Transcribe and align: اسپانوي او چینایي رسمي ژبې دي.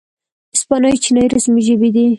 اسپانوي 0.55 0.91
او 0.97 1.03
چینایي 1.03 1.29
رسمي 1.35 1.61
ژبې 1.67 1.89
دي. 1.95 2.05